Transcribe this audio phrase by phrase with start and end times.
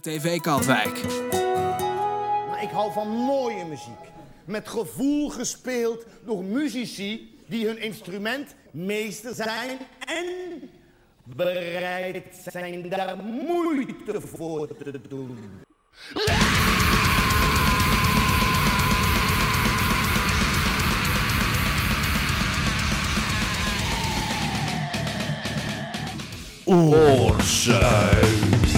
[0.00, 0.98] TV Katwijk.
[2.60, 4.10] Ik hou van mooie muziek.
[4.44, 10.24] Met gevoel gespeeld door muzici die hun instrument meester zijn en
[11.24, 15.38] bereid zijn daar moeite voor te doen.
[26.64, 28.75] Oorzuig.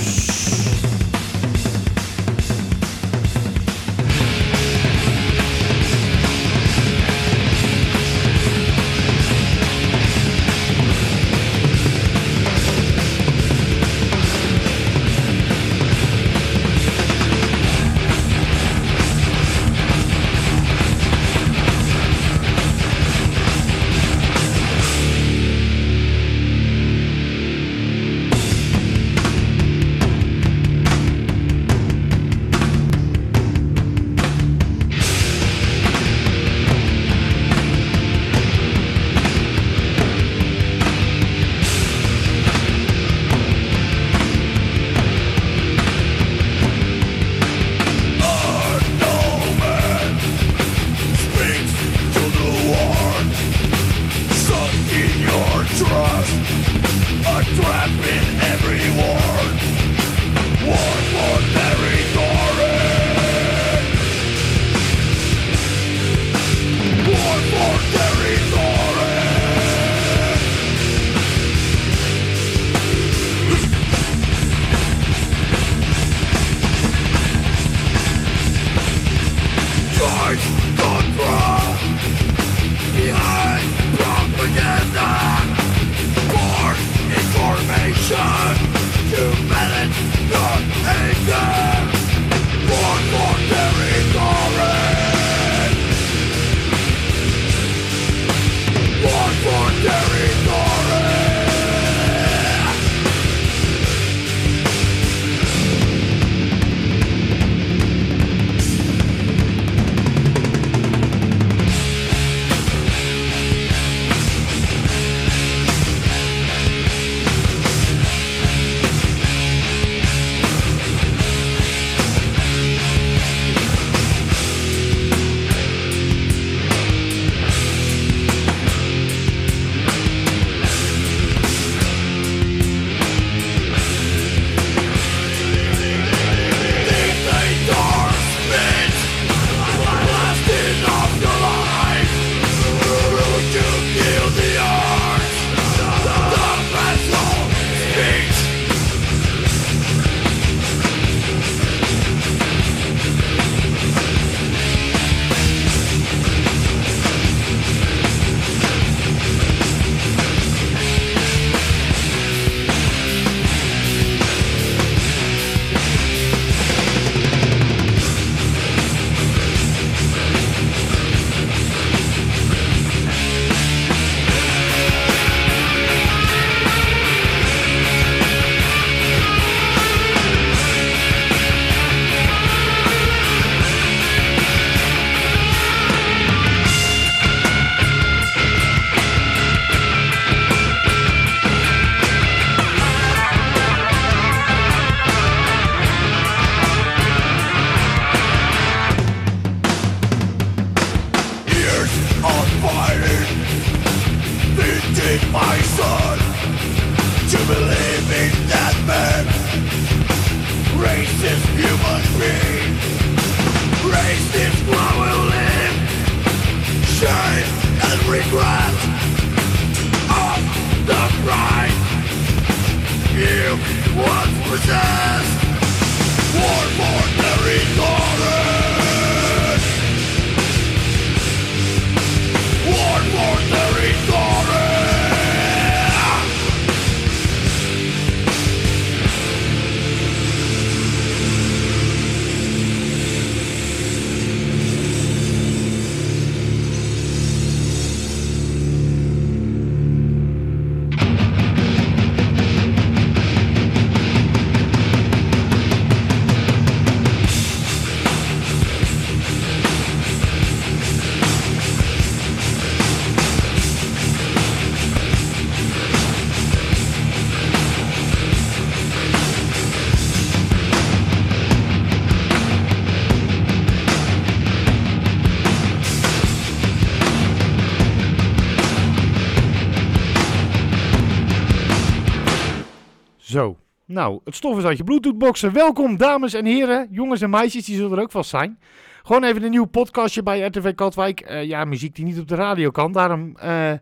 [283.98, 285.52] Nou, het stof is uit je Bluetooth-boxen.
[285.52, 288.58] Welkom, dames en heren, jongens en meisjes, die zullen er ook vast zijn.
[289.02, 291.20] Gewoon even een nieuw podcastje bij RTV Katwijk.
[291.20, 293.78] Eh, ja, muziek die niet op de radio kan, daarom eh, eh,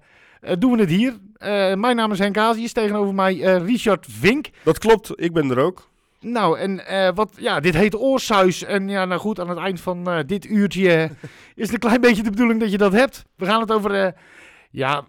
[0.59, 1.17] doen we het hier.
[1.79, 4.51] Mijn naam is Henk Azius, tegenover mij Richard Vink.
[4.63, 5.89] Dat klopt, ik ben er ook.
[6.21, 6.83] Nou, en
[7.15, 8.65] wat, ja, dit heet Oorsuis.
[8.65, 11.11] En ja, nou goed, aan het eind van dit uurtje
[11.55, 13.25] is het een klein beetje de bedoeling dat je dat hebt.
[13.35, 14.15] We gaan het over,
[14.71, 15.05] ja,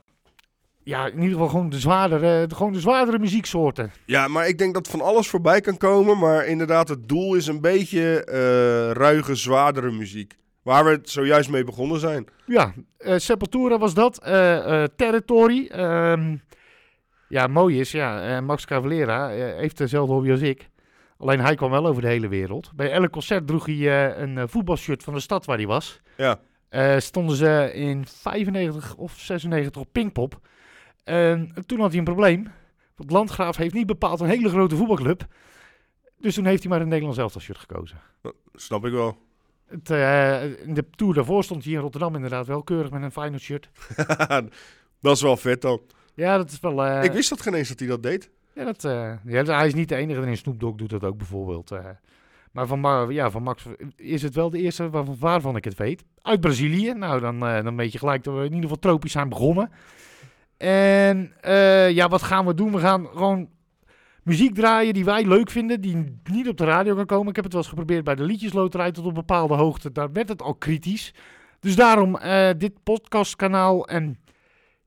[0.88, 3.92] ja, in ieder geval gewoon de zwaardere, gewoon de zwaardere muzieksoorten.
[4.06, 6.18] Ja, maar ik denk dat van alles voorbij kan komen.
[6.18, 10.36] Maar inderdaad, het doel is een beetje eh, ruige, zwaardere muziek.
[10.64, 12.26] Waar we het zojuist mee begonnen zijn.
[12.46, 14.18] Ja, eh Sepultura was dat.
[14.24, 15.68] eh Territory.
[15.68, 16.36] ehm,
[17.30, 20.70] ja, mooi is, ja, Max Cavalera heeft dezelfde hobby als ik.
[21.18, 22.72] Alleen hij kwam wel over de hele wereld.
[22.76, 26.02] Bij elk concert droeg hij een voetbalshirt van de stad waar hij was.
[26.18, 26.40] Ja,
[27.00, 30.40] stonden ze in 95 of 96 op Pinkpop.
[31.08, 32.48] En toen had hij een probleem.
[32.96, 35.26] Want Landgraaf heeft niet bepaald een hele grote voetbalclub.
[36.20, 37.98] Dus toen heeft hij maar een Nederlands elftalshirt gekozen.
[38.54, 39.18] snap ik wel.
[39.68, 43.12] Het, eh, in de tour daarvoor stond hij in Rotterdam inderdaad wel keurig met een
[43.12, 43.70] Feyenoord shirt.
[45.02, 45.82] dat is wel vet dan.
[46.14, 46.86] Ja, dat is wel...
[46.86, 48.30] eh, ik wist dat geen eens dat hij dat deed.
[48.54, 50.22] Ja, dat, eh, ja, hij is niet de enige.
[50.22, 51.72] En Snoop Dogg doet dat ook bijvoorbeeld.
[52.52, 53.66] maar van, Ma- ja, van Max
[53.96, 56.04] is het wel de eerste waarvan, waarvan ik het weet.
[56.22, 56.94] Uit Brazilië.
[56.94, 59.72] Nou, dan, dan weet je gelijk dat we in ieder geval tropisch zijn begonnen.
[60.58, 62.72] En eh, ja, wat gaan we doen?
[62.72, 63.50] We gaan gewoon
[64.24, 67.30] muziek draaien die wij leuk vinden, die niet op de radio kan komen.
[67.30, 69.92] Ik heb het wel eens geprobeerd bij de liedjesloterij tot op bepaalde hoogte.
[69.92, 71.14] Daar werd het al kritisch.
[71.60, 74.20] Dus daarom eh, dit podcastkanaal en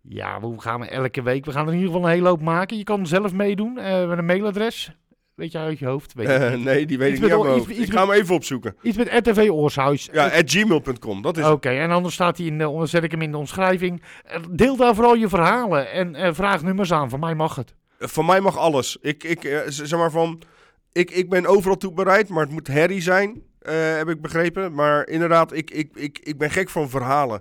[0.00, 1.44] ja, hoe gaan we elke week?
[1.44, 2.76] We gaan er in ieder geval een hele hoop maken.
[2.76, 4.92] Je kan zelf meedoen eh, met een mailadres.
[5.40, 6.14] Weet je uit je hoofd?
[6.14, 7.70] Weet je Eh, nee, die weet Iets ik niet mijn hoofd.
[7.70, 8.76] iets Ik ga hem even opzoeken.
[8.82, 10.08] Iets met RTV Oorshuis.
[10.12, 11.22] Ja, at gmail.com.
[11.22, 14.02] Dat is Oké, en anders staat hij in de, zet ik hem in de omschrijving.
[14.24, 17.10] Eh, Deel daar vooral je verhalen en eh, vraag nummers aan.
[17.10, 17.74] Van mij mag het.
[17.98, 18.96] Van mij mag alles.
[19.00, 20.42] Ik, ik, zeg maar van,
[20.92, 23.42] ik, ik ben overal toe bereid, maar het moet herrie zijn,
[23.96, 24.74] heb ik begrepen.
[24.74, 27.40] Maar inderdaad, ik, ik, ik, ik ben gek van verhalen.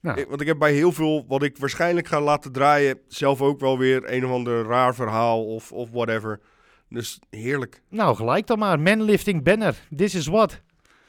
[0.00, 3.40] Nou, Ik- want ik heb bij heel veel, wat ik waarschijnlijk ga laten draaien, zelf
[3.42, 6.40] ook wel weer een of ander raar verhaal of, of whatever.
[6.88, 7.82] Dus heerlijk.
[7.88, 8.80] nou, gelijk dan maar.
[8.80, 9.76] Manlifting Banner.
[9.96, 10.60] This is what.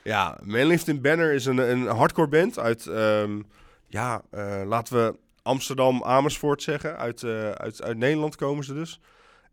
[0.07, 3.41] Ja, Manlifting Banner is een, een hardcore band uit, ehm,
[3.88, 6.97] ja, eh, laten we Amsterdam, Amersfoort zeggen.
[6.97, 9.00] Uit, eh, uit, uit Nederland komen ze dus.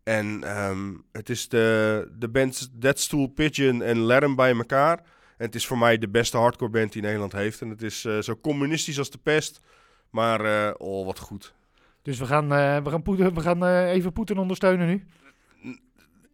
[0.03, 4.97] En ehm, het is de, de bands Dead Stool Pigeon en Let 'em bij elkaar.
[5.37, 7.61] En het is voor mij de beste hardcore band die Nederland heeft.
[7.61, 9.59] En het is eh, zo communistisch als de pest.
[10.09, 11.53] Maar, oh, wat goed.
[12.01, 12.49] Dus we gaan,
[12.83, 15.05] we gaan, Poetin, we gaan even Poetin ondersteunen nu.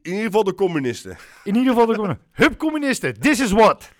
[0.01, 1.17] In ieder geval de communisten.
[1.43, 2.27] In ieder geval de communisten.
[2.31, 3.19] Hup communisten.
[3.19, 3.91] This is what.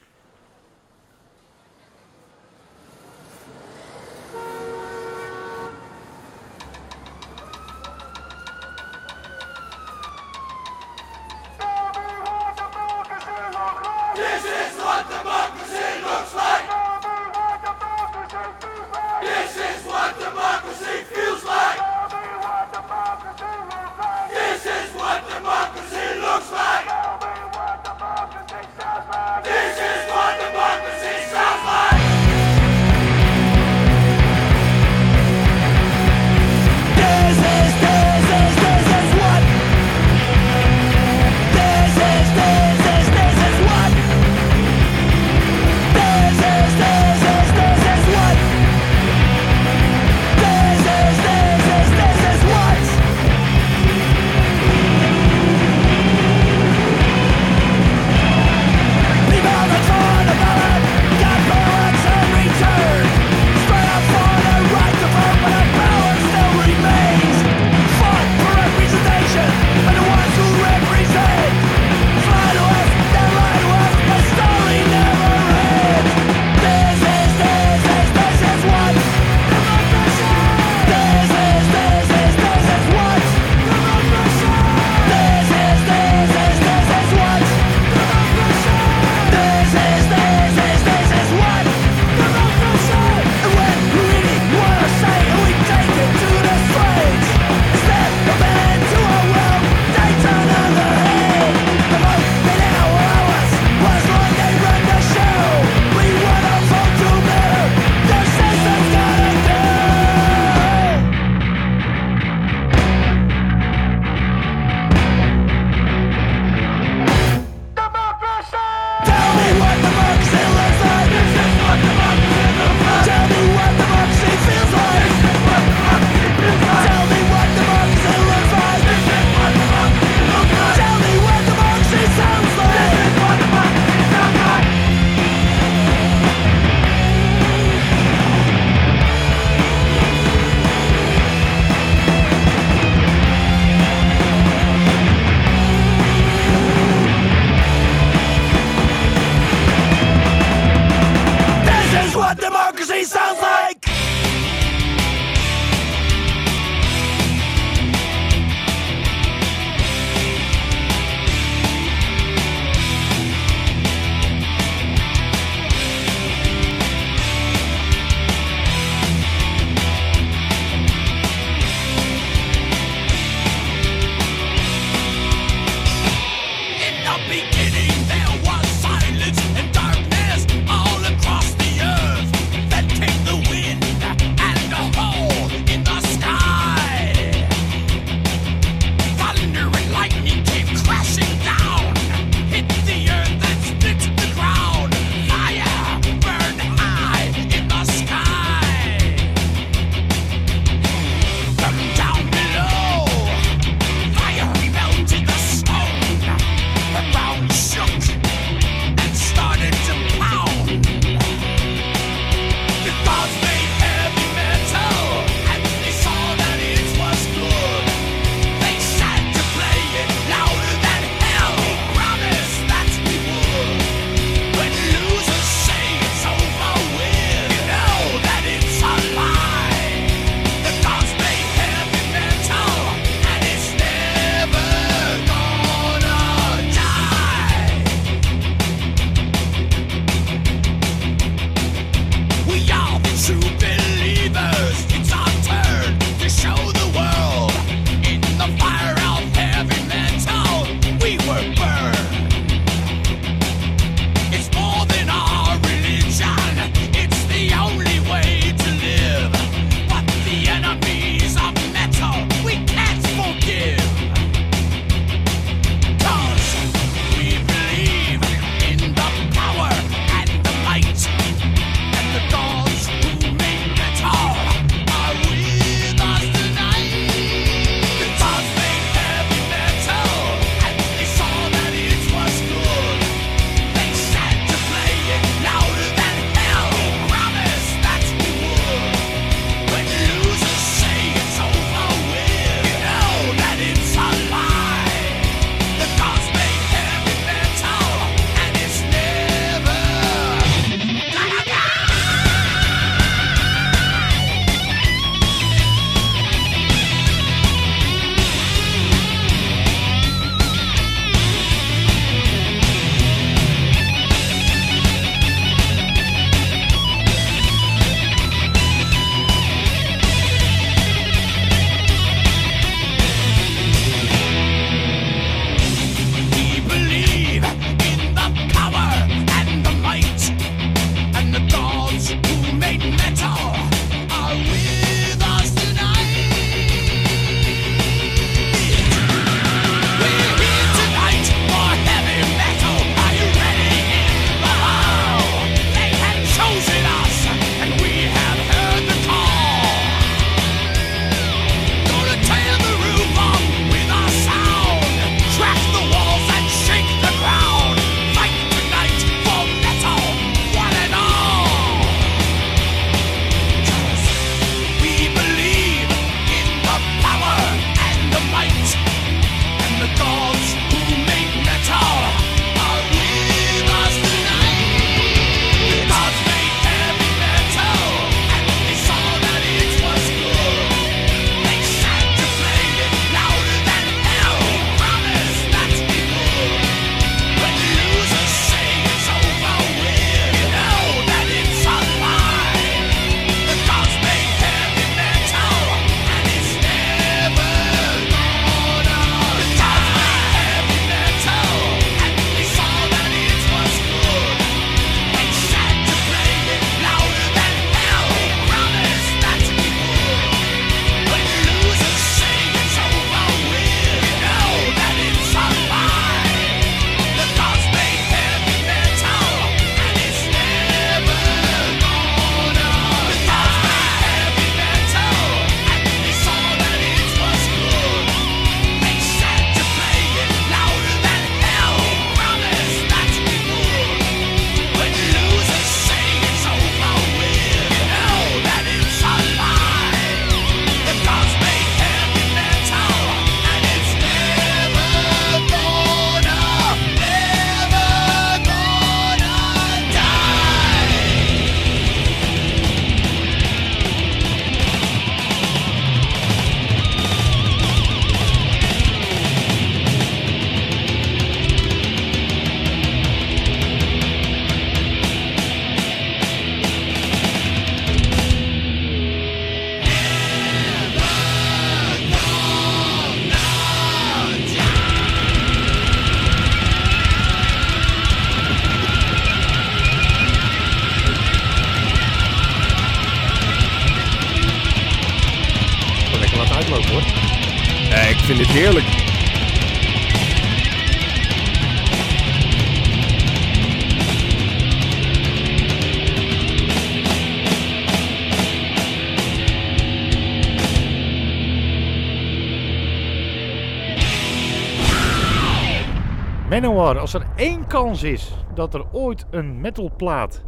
[506.98, 510.44] Als er één kans is dat er ooit een metalplaat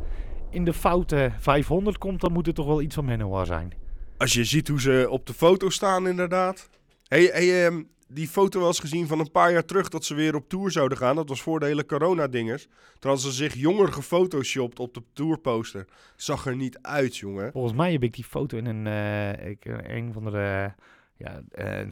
[0.50, 3.74] in de foute 500 komt, dan moet het toch wel iets van Manowar zijn.
[4.18, 6.70] Als je ziet hoe ze op de foto staan, inderdaad.
[7.08, 10.14] Hey, hey, ehm, die foto wel eens gezien van een paar jaar terug dat ze
[10.14, 11.16] weer op tour zouden gaan.
[11.16, 12.68] Dat was voor de hele corona-dingers.
[13.00, 15.88] Hadden ze zich jonger gefotoshopt op de tourposter.
[16.16, 17.52] Zag er niet uit, jongen.
[17.52, 20.72] Volgens mij heb ik die foto in een, eh, ik, een van de,
[21.18, 21.88] ja, eh,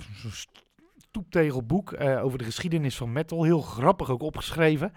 [1.12, 3.44] stoeptegelboek eh, over de geschiedenis van metal.
[3.44, 4.94] Heel grappig ook opgeschreven.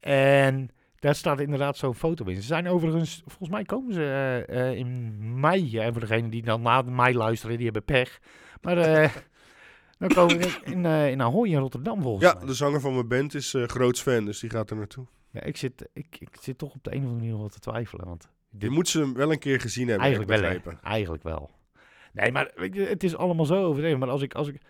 [0.00, 2.34] En daar staat inderdaad zo'n foto in.
[2.36, 4.02] Ze zijn overigens, volgens mij komen ze
[4.48, 5.78] eh, eh, in mei.
[5.78, 8.18] En voor degenen die dan na mei luisteren, die hebben pech.
[8.60, 8.76] Maar
[9.98, 12.46] dan komen we in, in Ahoy in Rotterdam volgens Ja, mij.
[12.46, 15.06] de zanger van mijn band is groots fan, dus die gaat er naartoe.
[15.30, 17.58] Ja, ik, zit, ik, ik zit toch op de een of andere manier wel te
[17.58, 18.06] twijfelen.
[18.06, 20.74] Want Je moet ze wel een keer gezien hebben, eigenlijk wel.
[20.82, 21.50] Eigenlijk wel.
[22.12, 23.98] Nee, maar het is allemaal zo overdreven.
[23.98, 24.60] Maar als ik, als ik...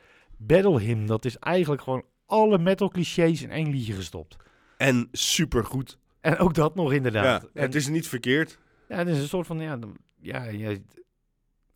[0.47, 4.37] Battle Hymn, dat is eigenlijk gewoon alle metal clichés in één liedje gestopt.
[4.77, 5.99] En supergoed.
[6.21, 7.43] En ook dat nog inderdaad.
[7.43, 8.59] Ja, en, het is niet verkeerd.
[8.89, 9.79] ja, het is een soort van, ja,
[10.21, 10.77] ja, ja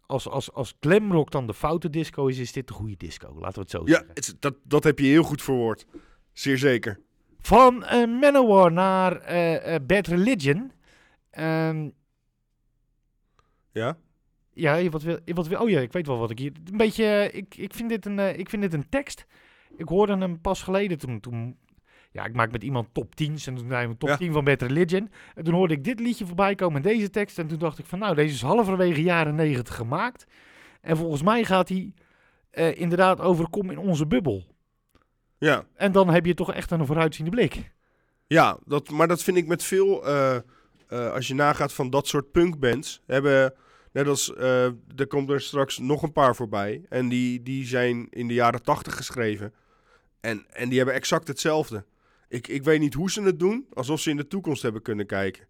[0.06, 3.34] als, als, als glamrock dan de foute disco is, is dit de goede disco.
[3.38, 4.08] Laten we het zo Ja, zeggen.
[4.08, 5.86] het is- dat, dat heb je heel goed verwoord.
[6.32, 7.00] Zeer zeker.
[7.40, 10.72] Van eh, Manowar naar eh, eh, Bad Religion.
[11.30, 11.88] Ehm,
[13.72, 13.96] Ja?
[14.60, 16.52] Ja, wat wil, wat wil, oh ja, ik weet wel wat ik hier...
[16.70, 19.26] Een beetje, eh, ik, ik, vind dit een, eh, ik vind dit een tekst.
[19.76, 21.20] Ik hoorde hem pas geleden toen...
[21.20, 21.56] toen
[22.10, 24.16] ja, ik maak met iemand top 10 en toen zei we top Ja.
[24.16, 25.10] 10 van Bad Religion.
[25.34, 27.38] En toen hoorde ik dit liedje voorbij komen en deze tekst.
[27.38, 30.26] En toen dacht ik van nou, deze is halverwege jaren 90 gemaakt.
[30.80, 31.94] En volgens mij gaat hij
[32.50, 34.44] eh, inderdaad over kom in onze bubbel.
[35.38, 35.64] Ja.
[35.74, 37.72] En dan heb je toch echt een vooruitziende blik.
[38.26, 40.04] Ja, dat, maar dat vind ik met veel,
[40.88, 43.54] als je nagaat van dat soort punkbands, hebben,
[43.98, 44.64] net als, eh,
[44.96, 46.82] er komt er straks nog een paar voorbij.
[46.88, 49.54] En die, die zijn in de jaren tachtig geschreven.
[50.20, 51.84] En, en die hebben exact hetzelfde.
[52.28, 55.06] Ik, ik weet niet hoe ze het doen, alsof ze in de toekomst hebben kunnen
[55.06, 55.46] kijken.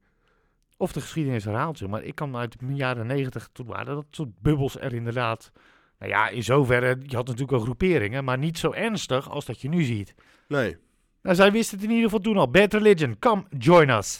[0.77, 1.89] Of de geschiedenis herhaalt zich.
[1.89, 5.53] Maar ik kan uit de jaren 90, toen waren dat soort bubbels er inderdaad.
[5.99, 9.61] Nou ja, in zoverre, je had natuurlijk wel groeperingen, maar niet zo ernstig als dat
[9.61, 10.15] je nu ziet.
[10.49, 10.77] Nee.
[11.23, 12.51] Nou, zij wisten het in ieder geval toen al.
[12.51, 14.19] Bad Religion, come join us.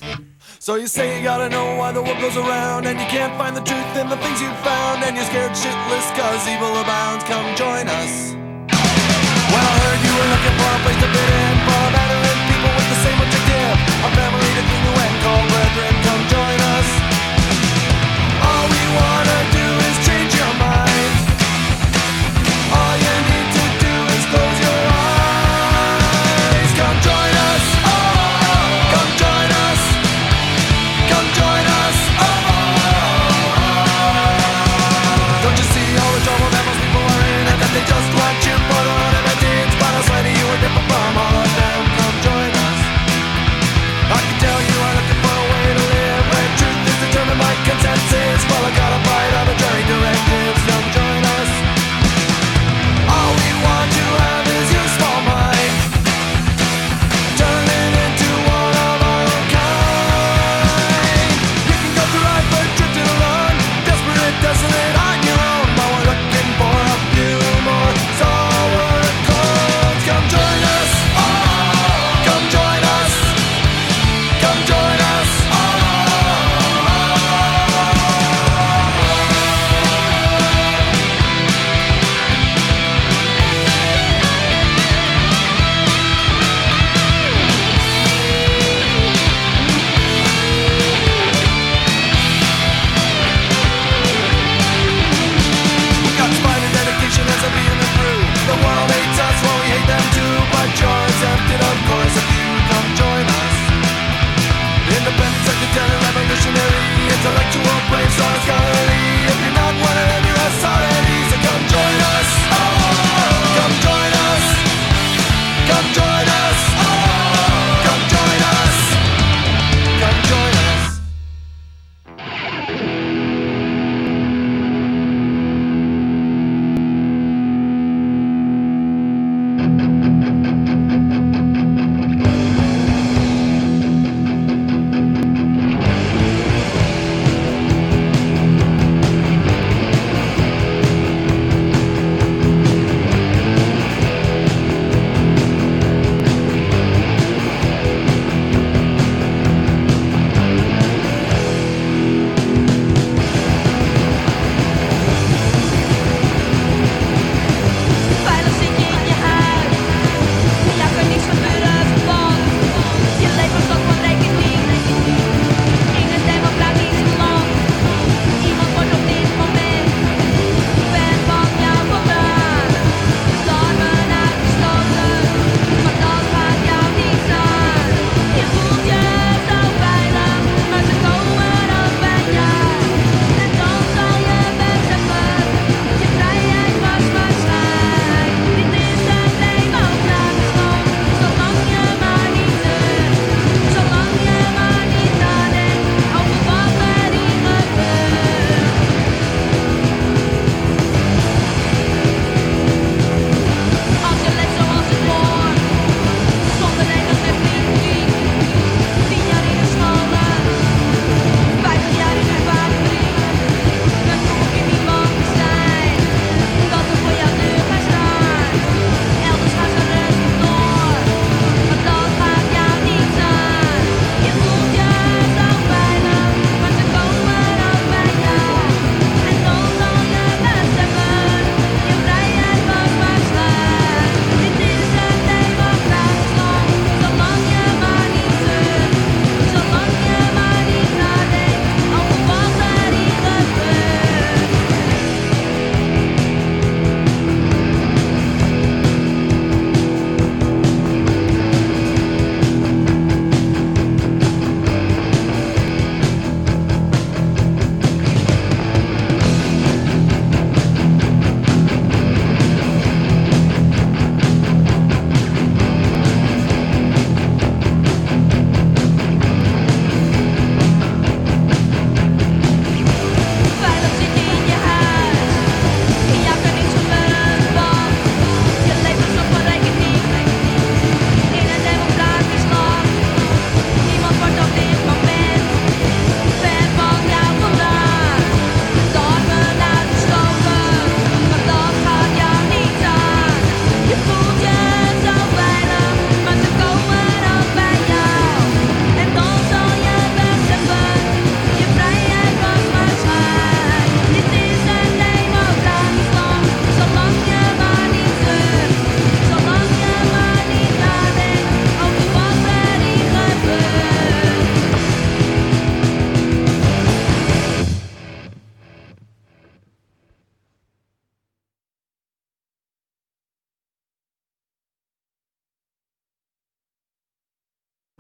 [0.59, 3.55] So you say you gotta know why the world goes around And you can't find
[3.57, 7.47] the truth in the things you found And you're scared shitless cause evil abounds Come
[7.55, 8.35] join us
[9.53, 12.73] Well I heard you were looking for a place to fit in For veteran people
[12.77, 14.48] with the same A family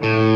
[0.00, 0.27] Mm-hmm.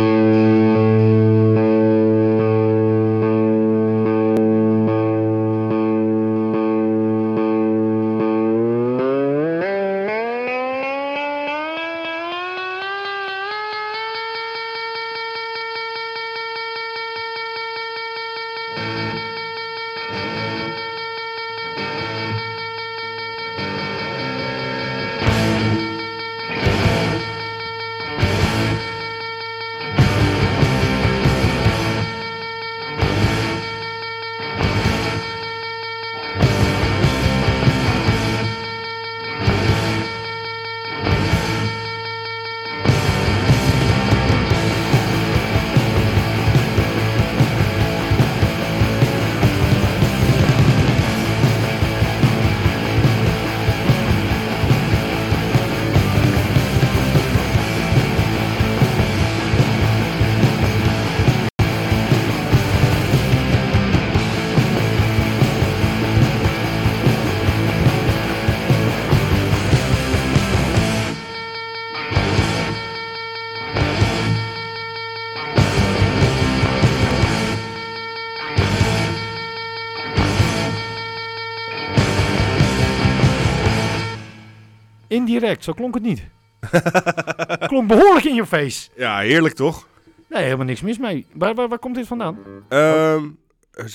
[85.62, 86.22] Zo klonk het niet.
[87.68, 88.88] klonk behoorlijk in je face.
[88.96, 89.86] Ja, heerlijk toch?
[90.28, 91.26] Nee, helemaal niks mis mee.
[91.34, 92.38] Waar, waar, waar komt dit vandaan?
[92.68, 93.28] Ehm,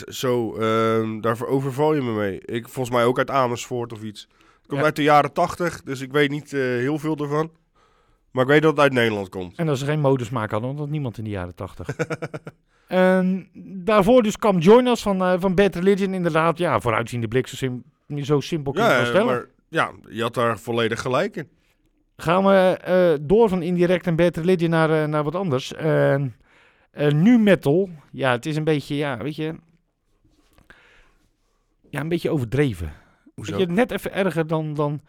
[0.08, 2.42] zo, ehm, daar overval je me mee.
[2.46, 4.22] Ik, volgens mij ook uit Amersfoort of iets.
[4.58, 4.86] Het komt Ja.
[4.86, 7.52] uit de jaren tachtig, dus ik weet niet eh, heel veel ervan.
[8.32, 9.58] Maar ik weet dat het uit Nederland komt.
[9.58, 11.88] En dat ze geen modesmaak hadden, want dat niemand in de jaren tachtig.
[12.88, 13.50] en
[13.84, 16.14] daarvoor dus kwam Join Us van, eh, van Bad Religion.
[16.14, 17.84] Inderdaad, ja, vooruitziende blik, zo, sim-
[18.24, 19.26] zo simpel kun je Ja, stellen.
[19.26, 21.50] maar ja, je had daar volledig gelijk in.
[22.18, 25.74] Gaan we eh, door van Indirect en Bad Religion naar, eh, naar wat anders.
[25.74, 26.16] Eh,
[27.10, 29.56] nu metal, ja, het is een beetje, ja, weet je...
[31.90, 32.94] Ja, een beetje overdreven.
[33.36, 33.58] Hoezo?
[33.58, 35.02] Weet je, net even erger dan, dan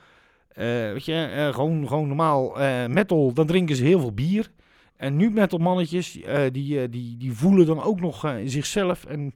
[0.93, 2.57] weet je, gewoon, gewoon normaal
[2.89, 4.51] metal, dan drinken ze heel veel bier.
[4.97, 6.19] En nu metal mannetjes,
[6.53, 9.35] die, die, die voelen dan ook nog zichzelf en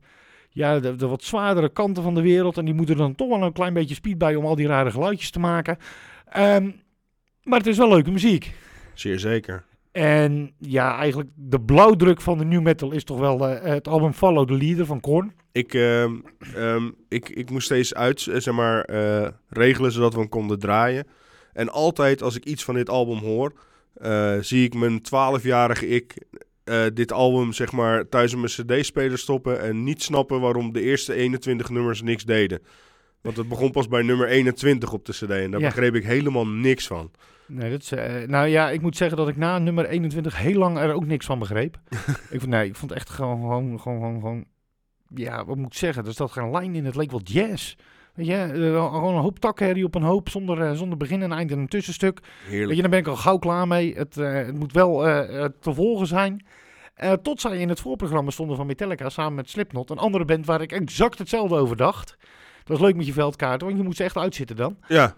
[0.53, 2.59] ja, de, de wat zwaardere kanten van de wereld.
[2.59, 4.67] En die moeten er dan toch wel een klein beetje speed bij om al die
[4.67, 5.79] rare geluidjes te maken.
[6.29, 6.71] Ehm,
[7.43, 8.55] maar het is wel leuke muziek.
[8.95, 9.65] Zeer zeker.
[9.93, 14.13] En ja, eigenlijk de blauwdruk van de new metal is toch wel eh, het album
[14.13, 15.33] Follow the Leader van Korn.
[15.53, 16.15] Ik, ehm,
[16.55, 20.59] ehm, ik, ik moest steeds uit, eh, zeg maar, eh, regelen zodat we hem konden
[20.59, 21.07] draaien.
[21.53, 23.53] En altijd als ik iets van dit album hoor,
[24.41, 26.15] zie ik mijn 12-jarige ik
[26.73, 30.81] eh, dit album zeg maar thuis in mijn cd-speler stoppen en niet snappen waarom de
[30.83, 32.63] eerste 21 nummers niks deden.
[33.21, 35.67] Want het begon pas bij nummer 21 op de cd en daar Ja.
[35.67, 37.11] begreep ik helemaal niks van.
[37.47, 40.59] Nee, dat is, eh, nou ja, ik moet zeggen dat ik na nummer 21 heel
[40.59, 41.79] lang er ook niks van begreep.
[42.31, 44.45] ik, vond, nee, ik vond het echt gewoon, gewoon, gewoon, gewoon,
[45.15, 46.07] ja, wat moet ik zeggen?
[46.07, 47.75] Er zat geen lijn in, het leek wel jazz.
[48.15, 51.51] Weet je, eh, gewoon een hoop takherrie op een hoop, zonder, zonder begin en eind
[51.51, 52.21] en een tussenstuk.
[52.21, 52.75] Weet Heerlijk.
[52.75, 53.95] je, daar ben ik al gauw klaar mee.
[53.95, 54.99] Het, het moet wel
[55.61, 56.45] te volgen zijn.
[57.03, 59.91] Eh, tot zij in het voorprogramma stonden van Metallica samen met Slipknot.
[59.91, 62.17] Een andere band waar ik exact hetzelfde over dacht.
[62.59, 64.77] Dat was leuk met je veldkaarten, want je moet ze echt uitzitten dan.
[64.89, 65.15] Ja,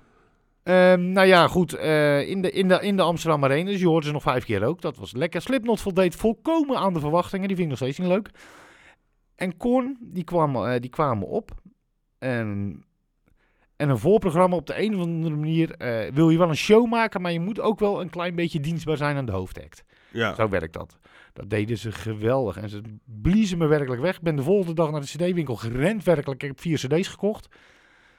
[0.62, 1.72] Ehm, nou ja, goed.
[1.74, 3.70] eh, in, de, in, de, in de Amsterdam Arena.
[3.70, 4.80] Dus je hoorde ze nog vijf keer ook.
[4.80, 5.40] Dat was lekker.
[5.42, 7.48] Slipknot voldeed volkomen aan de verwachtingen.
[7.48, 8.30] Die vind ik nog steeds niet leuk.
[9.34, 11.50] En Korn, die, kwam, eh, die kwamen op.
[12.18, 12.82] En,
[13.76, 15.74] en een voorprogramma op de een of andere manier.
[16.14, 18.96] wil je wel een show maken, maar je moet ook wel een klein beetje dienstbaar
[18.96, 19.84] zijn aan de hoofdact.
[20.10, 20.34] ja.
[20.34, 20.98] Zo werkt dat.
[21.34, 22.56] Dat deden ze geweldig.
[22.56, 24.16] En ze bliezen me werkelijk weg.
[24.16, 26.04] Ik ben de volgende dag naar de CD-winkel gerend.
[26.04, 26.42] Werkelijk.
[26.42, 27.48] Ik heb vier CD's gekocht.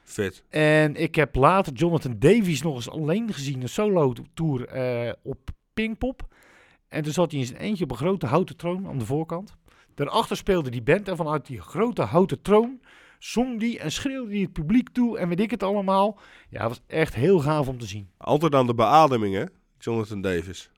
[0.03, 0.43] vet.
[0.49, 6.27] En ik heb later Jonathan Davies nog eens alleen gezien, een solo-tour eh, op Pinkpop.
[6.87, 9.55] En toen zat hij in zijn eentje op een grote houten troon aan de voorkant.
[9.93, 12.79] Daarachter speelde die band en vanuit die grote houten troon
[13.19, 16.19] zong die en schreeuwde die het publiek toe en weet ik het allemaal.
[16.49, 18.09] Ja, het was echt heel gaaf om te zien.
[18.17, 19.43] Altijd aan de beademing, hè?
[19.77, 20.69] Jonathan Davis.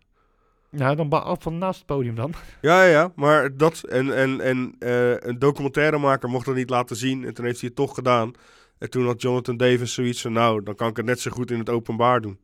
[0.70, 2.34] Nou, dan af van naast het podium dan.
[2.62, 6.96] Ja, ja, ja, maar dat en, en, en eh, een documentairemaker mocht dat niet laten
[6.96, 8.32] zien en toen heeft hij het toch gedaan.
[8.78, 11.52] En toen had Jonathan Davis zoiets van, nou, dan kan ik het net zo goed
[11.52, 12.40] in het openbaar doen.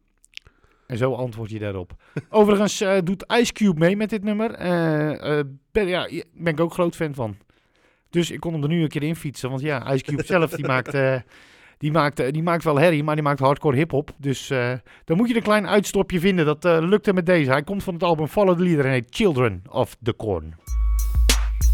[0.88, 1.92] En zo antwoord je daarop.
[2.30, 4.52] Overigens eh, doet Ice Cube mee met dit nummer.
[4.52, 5.40] Eh,
[5.72, 7.38] ben, ja, ben ik ook groot fan van.
[8.10, 9.50] Dus ik kon hem er nu een keer in fietsen.
[9.50, 10.94] Want ja, Ice Cube zelf die maakt,
[11.84, 14.12] die, maakt, eh, die maakt wel herrie, maar die maakt hardcore hip-hop.
[14.18, 14.74] Dus eh,
[15.06, 16.46] dan moet je een klein uitstopje vinden.
[16.46, 17.52] Dat eh lukte met deze.
[17.52, 20.56] Hij komt van het album Follow the Leader en heet Children of the Corn.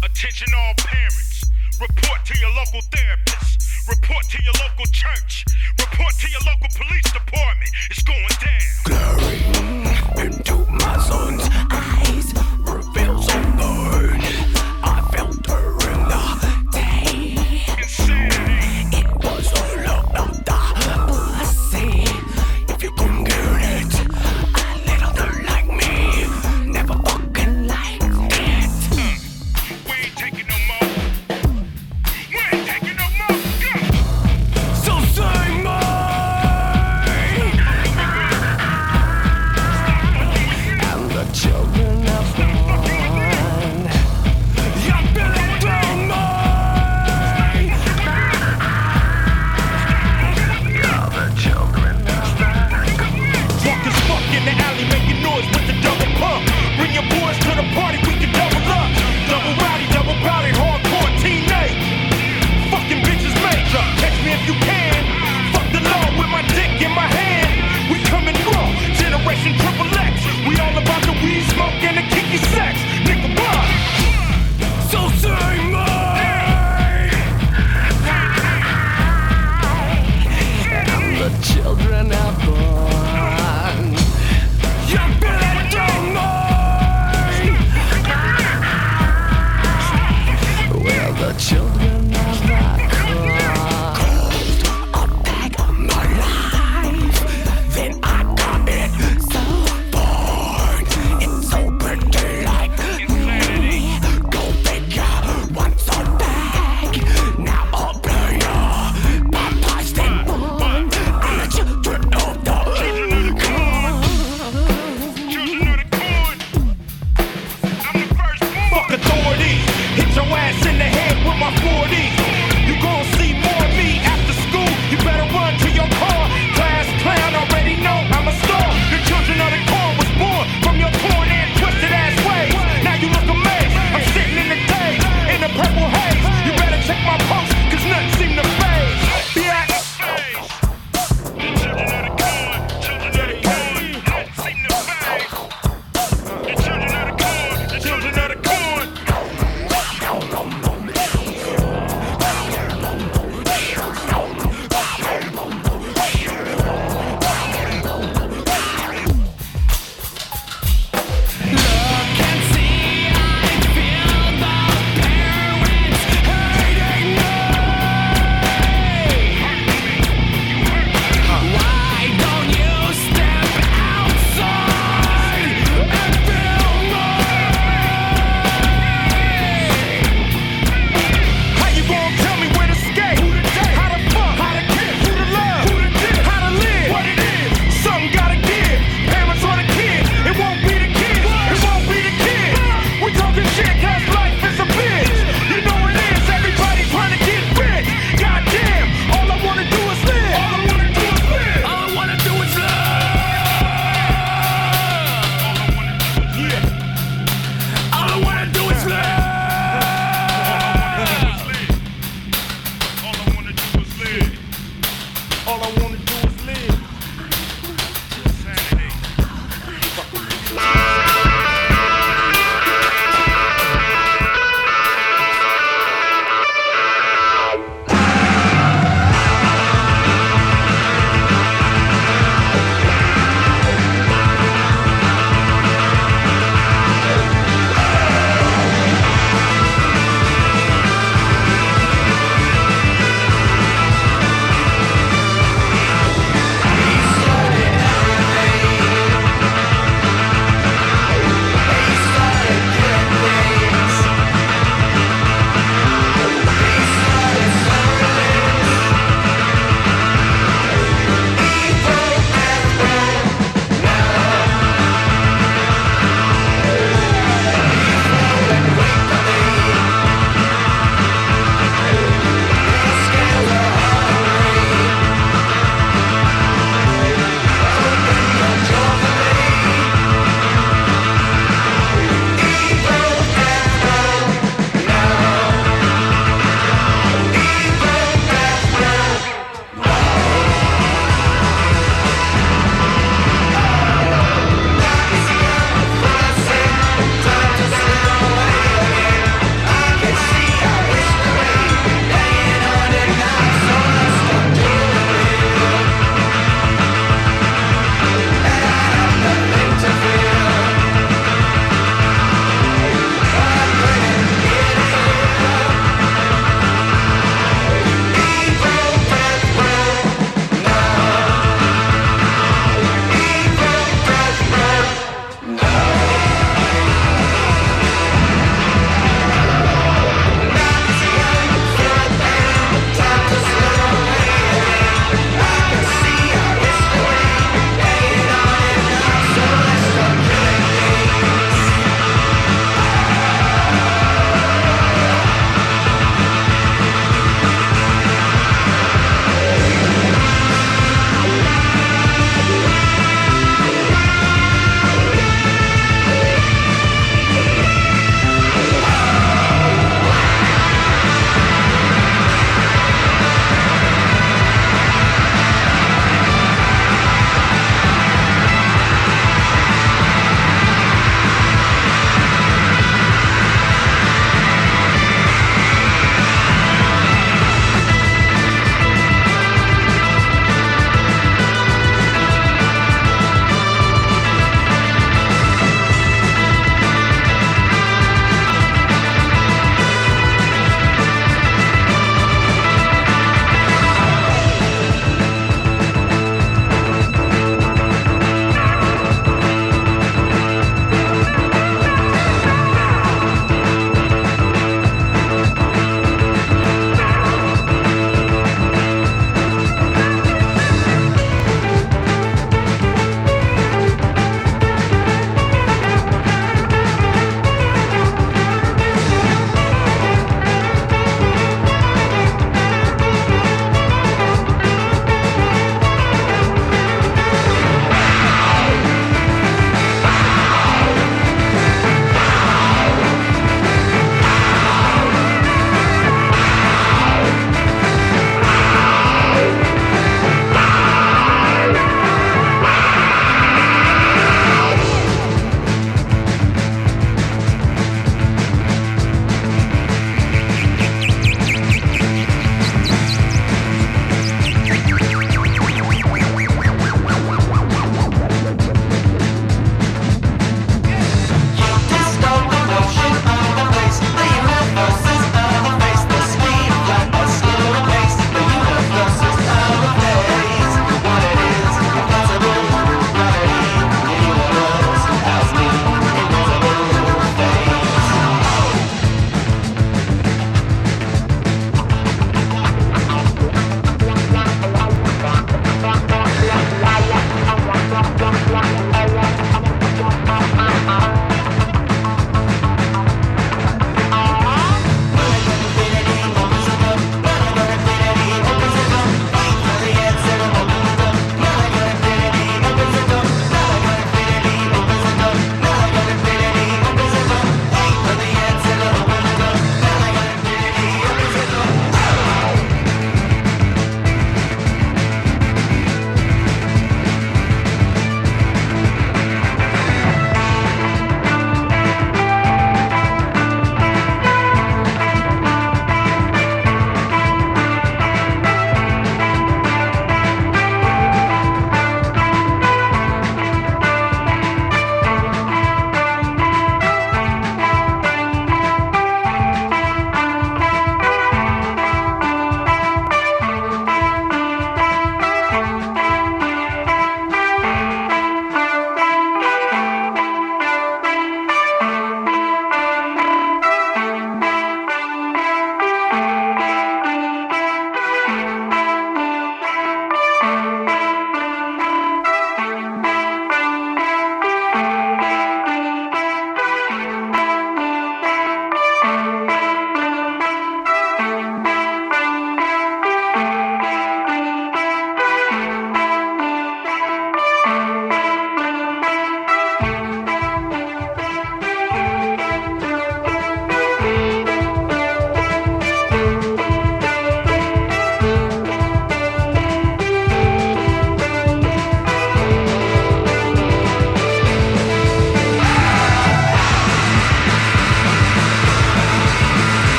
[0.00, 1.50] Attention all parents.
[1.78, 3.54] Report to your local therapist.
[3.88, 5.42] Report to your local church.
[5.84, 7.70] Report to your local police department.
[7.90, 8.64] It's going down.
[10.26, 12.55] into my son's eyes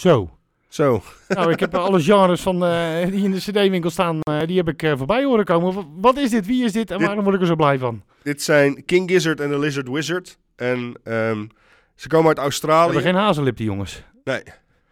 [0.00, 0.30] Zo.
[0.68, 1.02] Zo.
[1.28, 4.68] Nou, ik heb alle genres van, eh, die in de cd-winkel staan, eh, die heb
[4.68, 5.86] ik eh, voorbij horen komen.
[6.00, 6.46] Wat is dit?
[6.46, 6.90] Wie is dit?
[6.90, 8.02] En Dit- waarom word ik er zo blij van?
[8.22, 10.38] Dit zijn King Gizzard en de Lizard Wizard.
[10.56, 11.46] En ehm,
[11.94, 12.84] ze komen uit We Australië.
[12.92, 14.02] hebben geen hazenlip, die jongens.
[14.24, 14.42] Nee.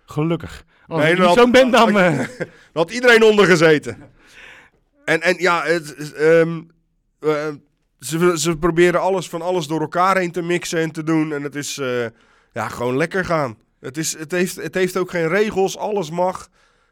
[0.07, 0.65] Gelukkig.
[0.87, 1.97] Als Nee, ik zo'n band dan...
[2.73, 3.97] had iedereen onder gezeten.
[5.05, 6.61] En, en ja, het, ehm,
[7.21, 7.47] eh,
[8.01, 11.33] ze, ze proberen alles van alles door elkaar heen te mixen en te doen.
[11.33, 11.75] En het is
[12.53, 13.57] ja, gewoon lekker gaan.
[13.81, 16.49] Het, is, het, heeft, het heeft ook geen regels, alles mag.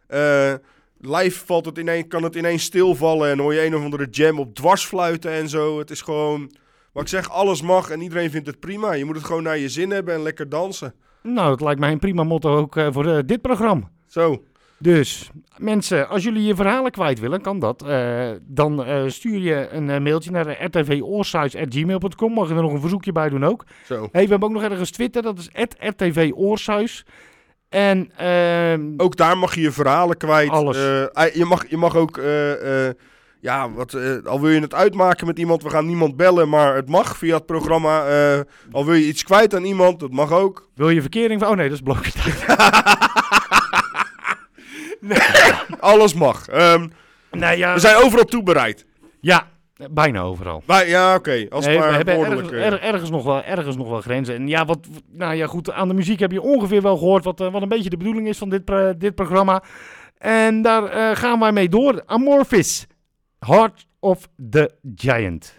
[0.07, 0.55] Eh,
[1.01, 4.39] live valt het ineens, kan het ineens stilvallen en hoor je een of andere jam
[4.39, 5.79] op dwarsfluiten en zo.
[5.79, 6.51] Het is gewoon,
[6.93, 8.93] wat ik zeg, alles mag en iedereen vindt het prima.
[8.93, 10.95] Je moet het gewoon naar je zin hebben en lekker dansen.
[11.23, 13.91] nou, dat lijkt mij een prima motto ook eh, voor eh, dit programma.
[14.07, 14.43] Zo,
[14.79, 17.83] Dus mensen, als jullie je verhalen kwijt willen, kan dat.
[17.83, 22.33] Eh, dan eh, stuur je een eh, mailtje naar rtvoorsuis.gmail.com.
[22.33, 23.65] Mag je er nog een verzoekje bij doen ook.
[23.85, 24.09] zo.
[24.13, 25.51] Hey, we hebben ook nog ergens Twitter, dat is
[25.81, 27.05] rtvoorsuis.
[27.69, 30.51] En ehm, Ook daar mag je je verhalen kwijt.
[30.51, 30.77] Alles.
[30.77, 32.21] Je, mag, je mag ook,
[33.41, 36.89] ja, wat, al wil je het uitmaken met iemand, we gaan niemand bellen, maar het
[36.89, 38.05] mag via het programma.
[38.73, 40.69] Al wil je iets kwijt aan iemand, dat mag ook.
[40.75, 41.51] wil je verkering van...
[41.51, 42.13] Oh nee, dat is blokken.
[45.81, 46.49] Alles mag.
[46.49, 46.89] Ehm,
[47.31, 48.87] nee, ja, we zijn overal toe bereid.
[49.21, 49.47] ja,
[49.91, 50.63] bijna overal.
[50.87, 51.47] Ja, oké.
[51.51, 54.35] Als het Nee, maar we hebben ergens, er- ergens, nog wel, ergens nog wel grenzen.
[54.35, 54.79] En ja, wat,
[55.13, 57.69] nou ja, goed, aan de muziek heb je ongeveer wel gehoord wat, eh, wat een
[57.69, 58.63] beetje de bedoeling is van dit,
[58.99, 59.63] dit programma.
[60.19, 62.03] En daar eh, gaan wij mee door.
[62.07, 62.87] Amorphis,
[63.39, 65.59] Heart of the Giant.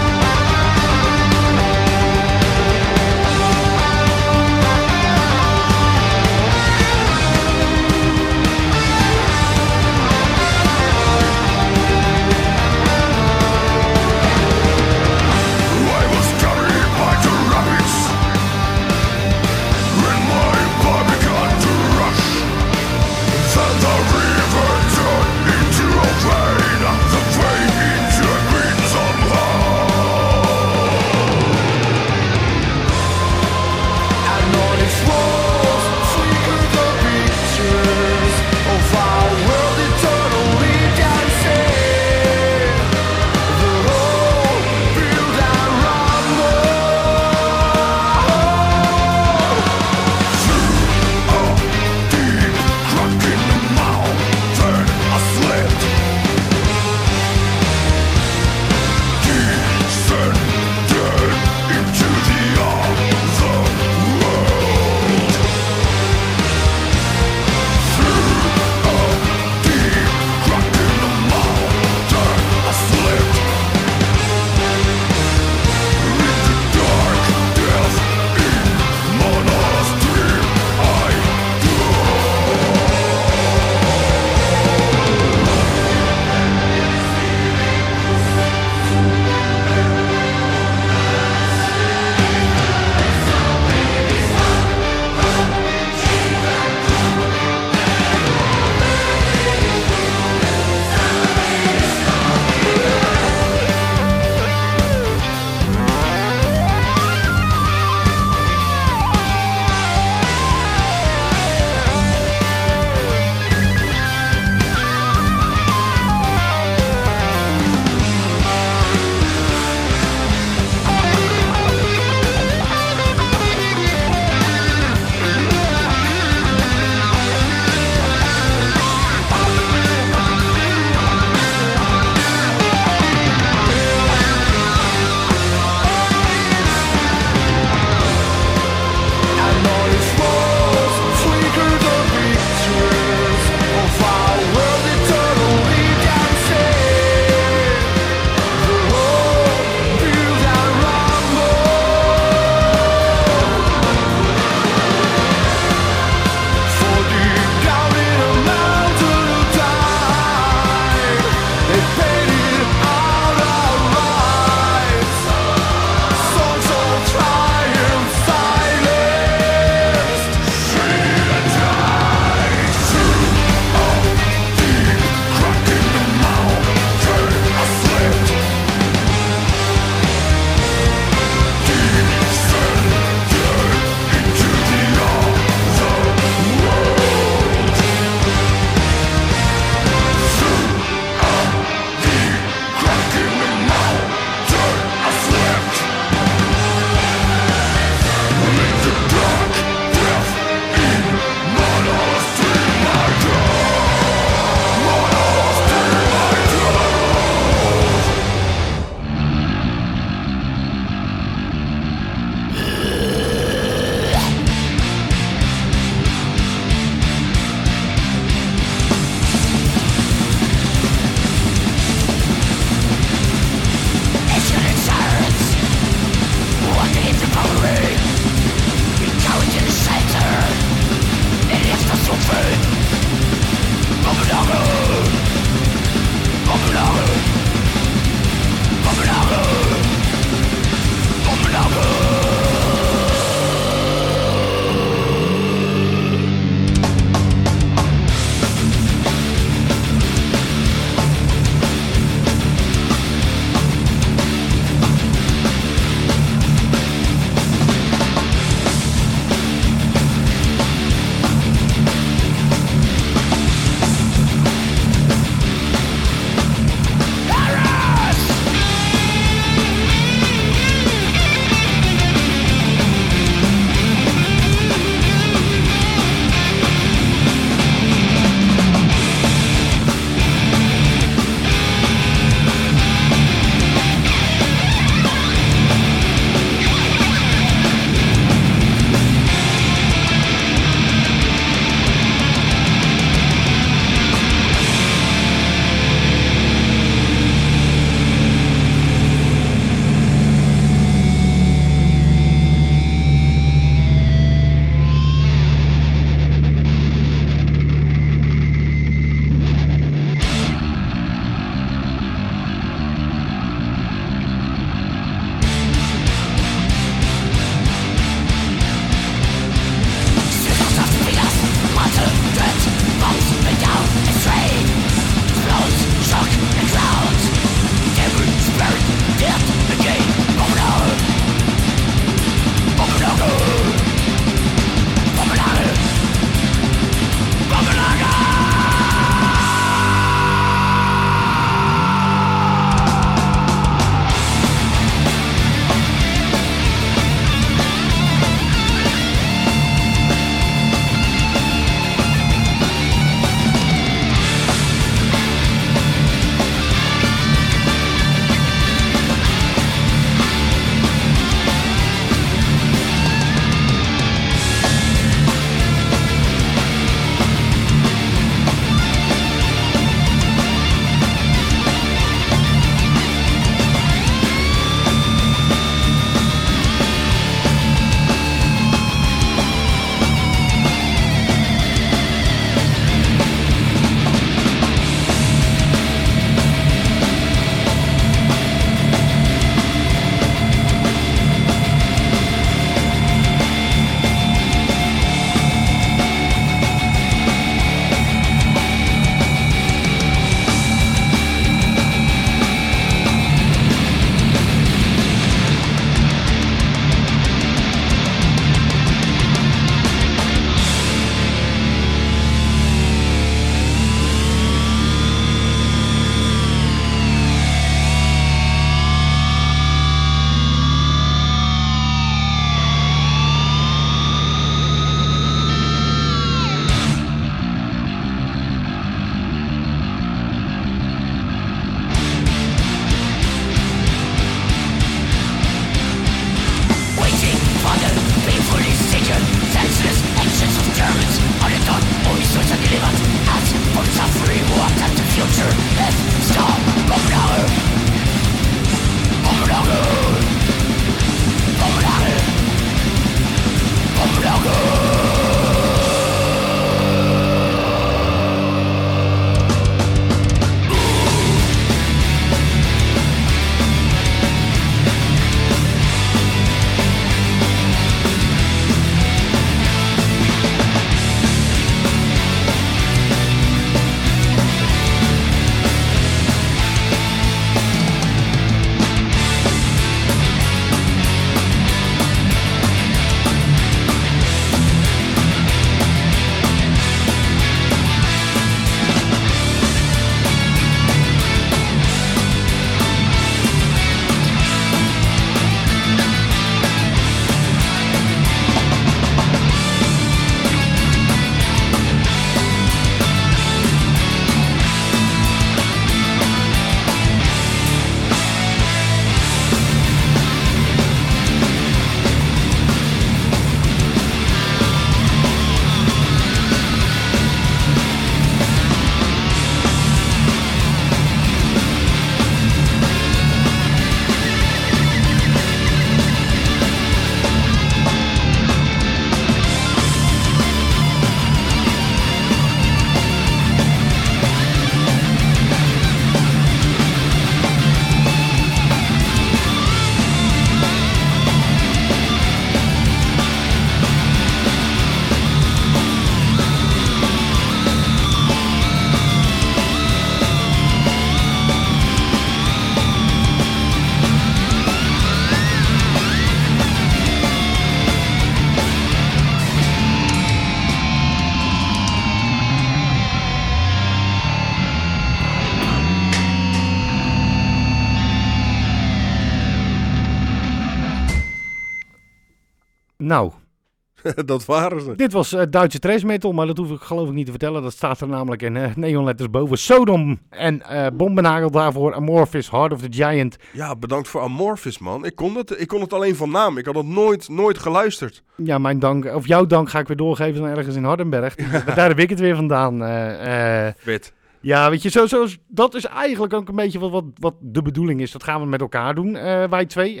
[574.24, 574.96] dat waren ze.
[574.96, 577.62] dit was eh, Duitse trash metal, maar dat hoef ik geloof ik niet te vertellen.
[577.62, 579.58] Dat staat er namelijk in eh, neonletters boven.
[579.58, 581.94] Sodom en eh bombenagel daarvoor.
[581.94, 583.36] Amorphis, Heart of the Giant.
[583.52, 585.04] Ja, bedankt voor Amorphis, man.
[585.04, 586.58] Ik kon, het, ik kon het alleen van naam.
[586.58, 588.22] Ik had het nooit, nooit geluisterd.
[588.36, 591.34] Ja, mijn dank, of jouw dank ga ik weer doorgeven aan ergens in Hardenberg.
[591.74, 592.82] Daar heb ik het weer vandaan.
[592.84, 593.68] eh.
[593.82, 594.12] Wit.
[594.42, 597.62] Ja, weet je, zo, zo, dat is eigenlijk ook een beetje wat, wat, wat de
[597.62, 598.10] bedoeling is.
[598.12, 599.12] Dat gaan we met elkaar doen,
[599.50, 600.00] wij twee.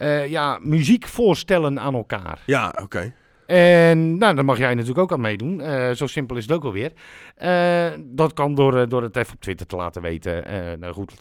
[0.00, 2.38] Eh, ja, muziek voorstellen aan elkaar.
[2.46, 3.12] Ja, oké.
[3.46, 5.60] En nou, daar mag jij natuurlijk ook aan meedoen.
[5.60, 6.92] Eh, zo simpel is het ook alweer.
[7.36, 10.44] Eh dat kan door, door het even op Twitter te laten weten.
[10.80, 11.12] Nou goed,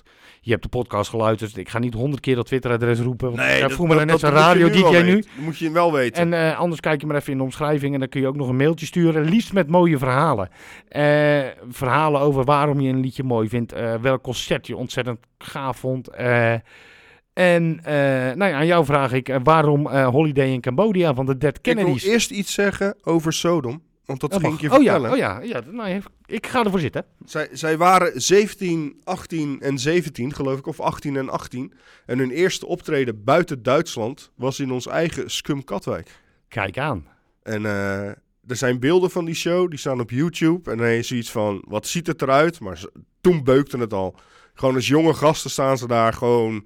[0.42, 1.58] je hebt de podcast geluisterd.
[1.58, 3.28] Ik ga niet honderd keer dat Twitter-adres roepen.
[3.36, 5.16] Want ik voel me dan net zo'n radio DJ nu.
[5.16, 6.34] Dat moet je wel weten.
[6.34, 8.48] En anders kijk je maar even in de omschrijving en dan kun je ook nog
[8.50, 9.24] een mailtje sturen.
[9.30, 10.50] Liefst met mooie verhalen.
[11.70, 13.74] Verhalen over waarom je een liedje mooi vindt.
[13.74, 16.10] eh, welk concert je ontzettend gaaf vond.
[17.40, 17.94] En eh,
[18.36, 21.58] nou ja, aan jou vraag ik eh, waarom eh, Holiday in Cambodia van de Dead
[21.58, 22.04] ik wil Kennedys.
[22.04, 23.82] eerst iets zeggen over Sodom.
[24.06, 24.62] Want dat Dat ging mag.
[24.64, 25.12] ik je oh ja, vertellen.
[25.12, 27.06] oh ja, ja nou, even- ik ga ervoor zitten.
[27.26, 31.74] Zij, zij waren 17, 18 en 17, geloof ik, of 18 en 18.
[32.06, 36.10] En hun eerste optreden buiten Duitsland was in ons eigen Scum Katwijk.
[36.48, 37.06] Kijk aan.
[37.44, 38.16] En er
[38.56, 40.72] zijn beelden van die show, die staan op YouTube.
[40.72, 42.60] En dan je zoiets van, wat ziet het eruit?
[42.60, 44.16] Maar ze- toen beukte het al.
[44.54, 46.66] Gewoon als jonge gasten staan ze daar gewoon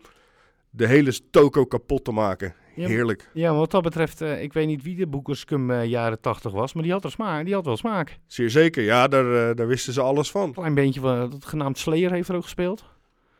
[0.75, 2.53] de hele toko kapot te maken.
[2.75, 3.29] Ja, Heerlijk.
[3.33, 6.73] Ja, wat dat betreft, eh, ik weet niet wie de boekerscum eh, jaren 80 was,
[6.73, 8.17] maar die had, er smaak, die had wel smaak.
[8.27, 8.83] Zeer zeker.
[8.83, 10.53] Ja, daar, eh, daar wisten ze alles van.
[10.53, 12.85] Klein beentje van, dat genaamd Slayer heeft er ook gespeeld.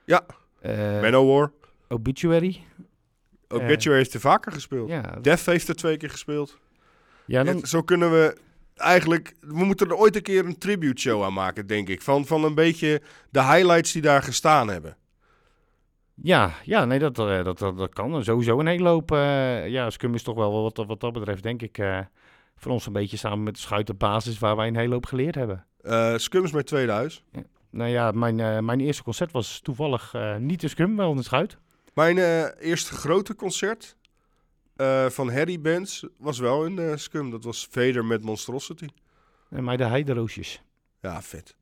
[0.05, 0.25] Ja.
[1.01, 1.51] Manowar.
[1.87, 2.63] Obituary.
[3.47, 4.89] Obituary heeft er vaker gespeeld.
[4.89, 6.59] Ja, Death heeft er twee keer gespeeld.
[7.25, 8.37] ja dan, zo kunnen we
[8.75, 9.33] eigenlijk...
[9.39, 12.01] We moeten er ooit een keer een tribute show aan maken, denk ik.
[12.01, 14.97] Van, van een beetje de highlights die daar gestaan hebben.
[16.15, 18.23] Ja, ja, nee, dat, eh, dat, dat, dat kan.
[18.23, 19.11] Sowieso een hele hoop.
[19.11, 21.99] eh, ja, Scum is toch wel wat, wat dat betreft, denk ik, eh
[22.55, 25.05] voor ons een beetje samen met de Schuit de basis waar wij een hele hoop
[25.05, 25.65] geleerd hebben.
[25.81, 27.23] Eh Scum is mijn tweede huis.
[27.69, 31.57] Nou ja, mijn, mijn eerste concert was toevallig niet de Scum, wel de Schuit.
[31.93, 32.17] Mijn
[32.59, 33.97] eerste grote concert
[35.09, 37.29] van Harry Bands was wel eh, Scum.
[37.29, 38.87] Dat was Vader met Monstrosity.
[39.49, 40.61] En mij de Heideroosjes.
[41.01, 41.55] Ja, vet.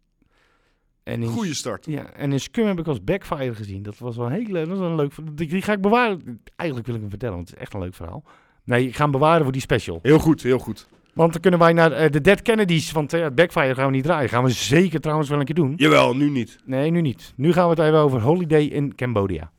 [1.04, 1.86] En in, Goeie start.
[1.86, 3.84] Ja, en in Scum heb ik als Backfire gezien.
[3.84, 6.42] Dat was wel een hele, dat was een leuk die, die ga ik bewaren.
[6.56, 8.24] Eigenlijk wil ik hem vertellen, want het is echt een leuk verhaal.
[8.64, 10.00] Nee, ik ga hem bewaren voor die special.
[10.02, 10.88] Heel goed, heel goed.
[11.14, 14.04] Want dan kunnen wij naar eh, de Dead Kennedys, want eh, Backfire gaan we niet
[14.04, 14.30] draaien.
[14.30, 15.74] Gaan we zeker trouwens wel een keer doen.
[15.78, 16.58] Jawel, nu niet.
[16.66, 17.34] Nee, nu niet.
[17.36, 19.52] Nu gaan we het even over Holiday in Cambodia.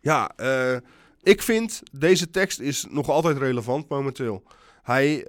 [0.00, 0.76] Ja, eh,
[1.22, 4.42] ik vind deze tekst is nog altijd relevant momenteel.
[4.82, 5.26] Hij,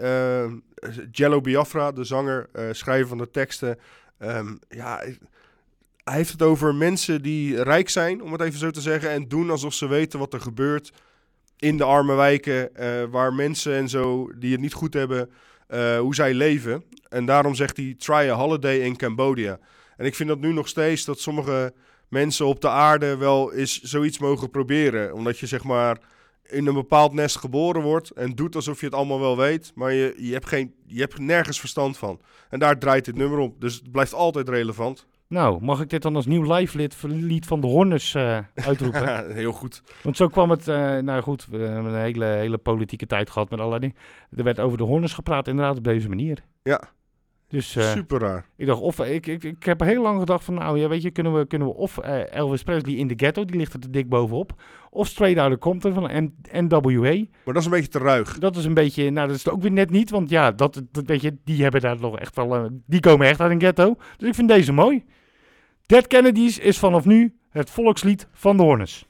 [1.11, 3.77] Jello Biafra, de zanger, schrijver van de teksten.
[4.17, 5.03] ehm, ja,
[6.03, 9.09] hij heeft het over mensen die rijk zijn, om het even zo te zeggen.
[9.09, 10.91] En doen alsof ze weten wat er gebeurt
[11.57, 12.75] in de arme wijken.
[12.75, 15.29] eh, waar mensen en zo die het niet goed hebben,
[15.67, 16.83] eh, hoe zij leven.
[17.09, 19.59] En daarom zegt hij, try a holiday in Cambodia.
[19.97, 21.73] En ik vind dat nu nog steeds dat sommige
[22.07, 25.13] mensen op de aarde wel eens zoiets mogen proberen.
[25.13, 25.97] Omdat je zeg maar
[26.43, 29.93] in een bepaald nest geboren wordt en doet alsof je het allemaal wel weet, maar
[29.93, 32.21] je, je, hebt, geen, je hebt nergens verstand van.
[32.49, 33.55] En daar draait dit nummer om.
[33.59, 35.07] Dus het blijft altijd relevant.
[35.33, 39.01] Nou, mag ik dit dan als nieuw live lied, lied van de Horners eh, uitroepen?
[39.01, 39.83] Ja, heel goed.
[40.03, 43.49] Want zo kwam het, eh, nou goed, we hebben een hele, hele politieke tijd gehad
[43.49, 43.95] met allerlei dingen.
[44.37, 46.43] Er werd over de Horners gepraat inderdaad op deze manier.
[46.63, 46.81] Ja,
[47.47, 48.45] Dus eh, super raar.
[48.55, 51.11] ik dacht, of, ik, ik, ik heb heel lang gedacht van, nou ja, weet je,
[51.11, 54.09] kunnen we, kunnen we of Elvis Presley in de ghetto, die ligt er te dik
[54.09, 54.61] bovenop.
[54.89, 57.01] Of Straight Outta Compton van N- NWA.
[57.43, 58.37] Maar dat is een beetje te ruig.
[58.39, 60.81] Dat is een beetje, nou dat is het ook weer net niet, want ja, dat,
[60.91, 63.95] dat weet je, die hebben daar nog echt wel, die komen echt uit een ghetto.
[64.17, 65.03] Dus ik vind deze mooi.
[65.93, 69.05] Dead Kennedys is vanaf nu het volkslied van de Horners.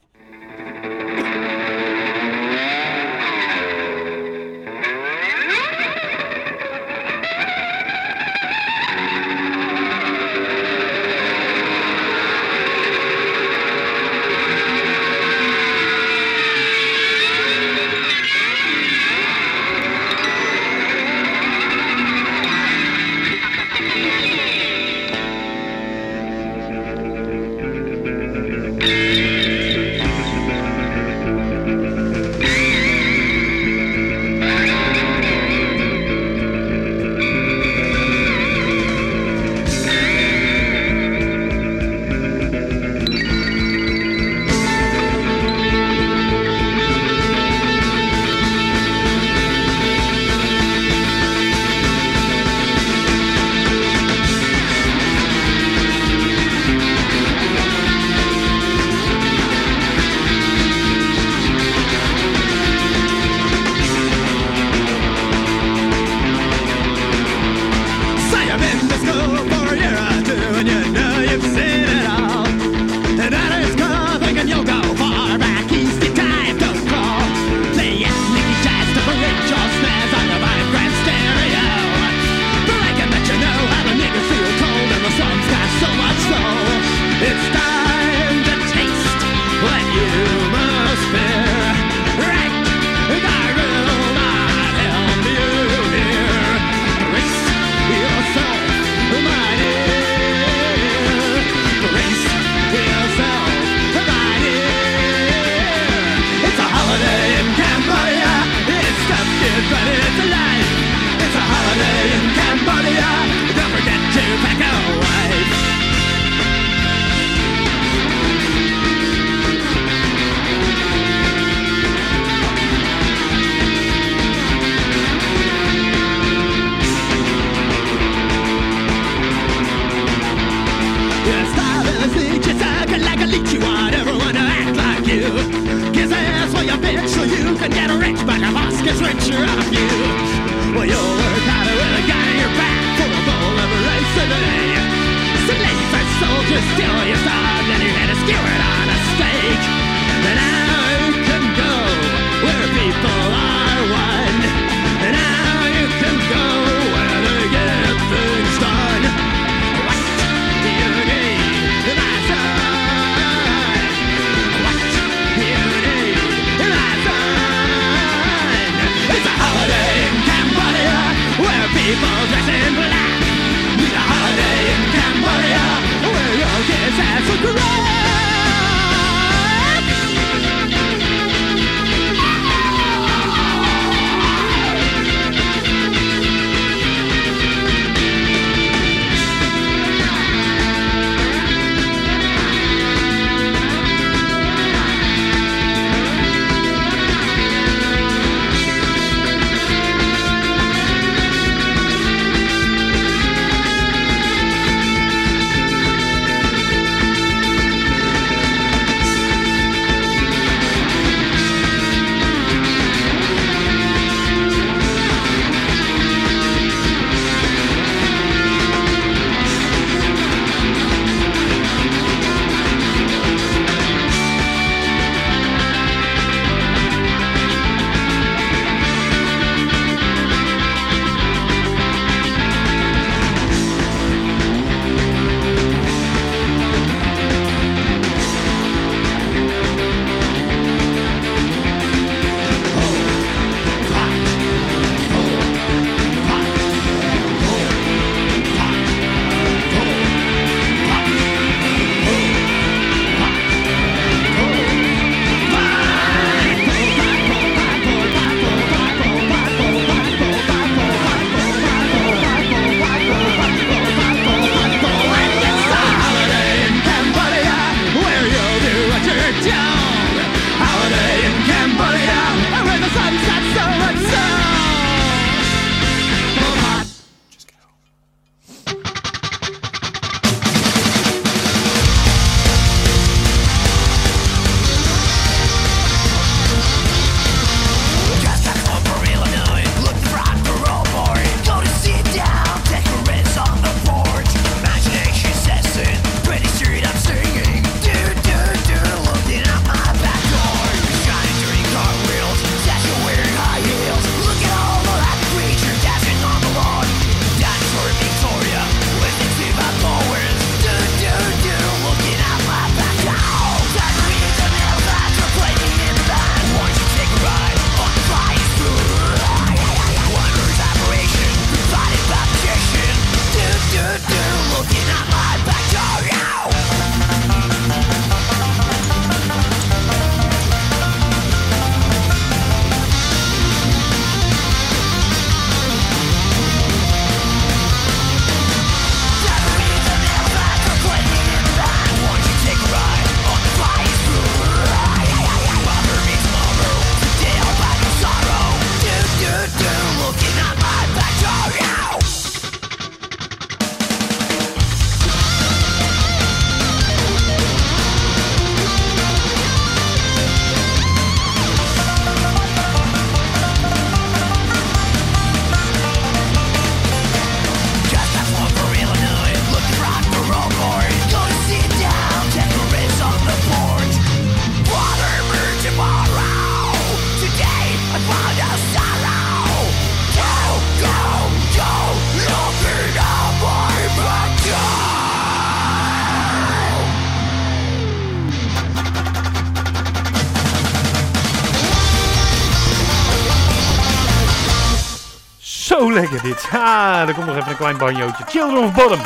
[396.52, 398.24] Ah, er komt nog even een klein banjootje.
[398.26, 399.00] Children of Bottom.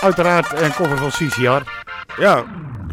[0.00, 1.70] Uiteraard een cover van CCR.
[2.20, 2.44] Ja,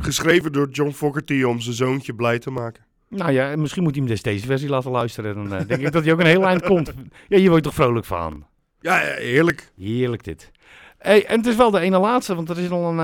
[0.01, 2.83] geschreven door John Fogerty om zijn zoontje blij te maken.
[3.09, 5.35] Nou ja, misschien moet hij hem dus deze versie laten luisteren.
[5.35, 6.91] Dan eh, denk ik dat hij ook een heel eind komt.
[7.27, 8.45] Ja, hier word je toch vrolijk van.
[8.79, 9.71] Ja, ja, heerlijk.
[9.77, 10.51] Heerlijk dit.
[10.97, 12.99] Hey, en het is wel de ene laatste, want er is nog een,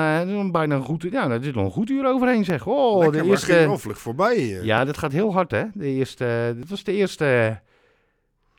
[0.45, 2.65] eh, bijna een goed, ja, er is nog een goed uur overheen zeg.
[2.65, 4.35] Oh, Lekker, de maar eerste, vlug voorbij.
[4.37, 4.63] eh.
[4.63, 5.63] Ja, dit gaat heel hard, hè?
[5.73, 7.59] De eerste, dit was de eerste,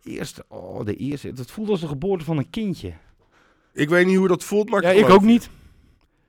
[0.05, 1.29] eerste, oh, de eerste.
[1.29, 2.93] Het voelde als de geboorte van een kindje.
[3.73, 5.51] Ik weet niet hoe dat voelt, maar ik Ja, ik ook niet.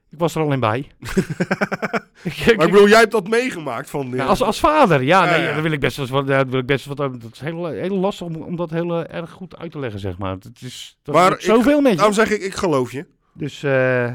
[0.09, 0.87] Ik was er alleen bij.
[2.23, 4.09] Maar ik bedoel, jij hebt dat meegemaakt van...
[4.09, 5.53] ja, als, als vader, ja, Ja, nee, ja.
[5.53, 6.25] daar wil ik best wel.
[6.25, 7.21] Daar wil ik best wel wat.
[7.21, 9.99] Dat is heel, heel lastig om, om dat heel eh, erg goed uit te leggen,
[9.99, 10.31] zeg maar.
[10.31, 11.97] Het is dat Maar ik- zoveel met je.
[11.97, 13.05] Daarom zeg ik, ik geloof je.
[13.33, 14.11] Dus eh,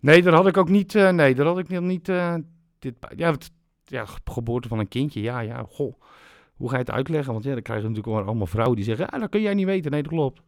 [0.00, 0.94] nee, daar had ik ook niet.
[0.94, 2.04] eh, nee, daar had ik niet.
[2.78, 3.50] dit, ja, het,
[3.84, 5.20] ja, ge- geboorte van een kindje.
[5.20, 6.00] Ja, ja, goh.
[6.60, 7.32] Hoe ga je het uitleggen?
[7.32, 9.66] Want ja, dan krijgen we natuurlijk allemaal vrouwen die zeggen: ah, dat kun jij niet
[9.66, 9.90] weten.
[9.90, 10.40] Nee, dat klopt.